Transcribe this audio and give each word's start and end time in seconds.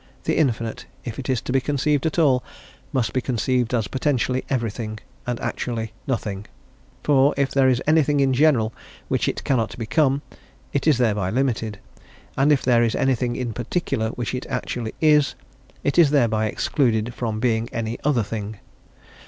The 0.23 0.37
infinite, 0.39 0.87
if 1.05 1.19
it 1.19 1.29
is 1.29 1.41
to 1.41 1.51
be 1.51 1.61
conceived 1.61 2.07
at 2.07 2.17
all, 2.17 2.43
must 2.91 3.13
be 3.13 3.21
conceived 3.21 3.71
as 3.71 3.87
potentially 3.87 4.43
everything 4.49 4.99
and 5.27 5.39
actually 5.39 5.93
nothing; 6.07 6.47
for 7.03 7.35
if 7.37 7.51
there 7.51 7.69
is 7.69 7.83
anything 7.85 8.19
in 8.19 8.33
general 8.33 8.73
which 9.09 9.27
it 9.29 9.43
cannot 9.43 9.77
become, 9.77 10.23
it 10.73 10.87
is 10.87 10.97
thereby 10.97 11.29
limited; 11.29 11.77
and 12.35 12.51
if 12.51 12.63
there 12.63 12.81
is 12.81 12.95
anything 12.95 13.35
in 13.35 13.53
particular 13.53 14.09
which 14.09 14.33
it 14.33 14.47
actually 14.47 14.95
is, 15.01 15.35
it 15.83 15.99
is 15.99 16.09
thereby 16.09 16.47
excluded 16.47 17.13
from 17.13 17.39
being 17.39 17.69
any 17.71 17.99
other 18.03 18.23
thing. 18.23 18.57